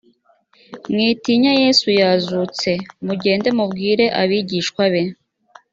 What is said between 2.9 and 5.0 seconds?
mugende mubwire abigishwa